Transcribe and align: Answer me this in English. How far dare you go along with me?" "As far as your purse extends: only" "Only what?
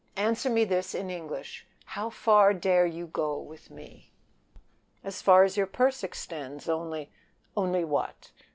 Answer 0.15 0.49
me 0.49 0.65
this 0.65 0.95
in 0.95 1.11
English. 1.11 1.63
How 1.85 2.09
far 2.09 2.55
dare 2.55 2.87
you 2.87 3.05
go 3.05 3.33
along 3.35 3.45
with 3.49 3.69
me?" 3.69 4.09
"As 5.03 5.21
far 5.21 5.43
as 5.43 5.57
your 5.57 5.67
purse 5.67 6.01
extends: 6.03 6.67
only" 6.67 7.11
"Only 7.55 7.83
what? 7.85 8.31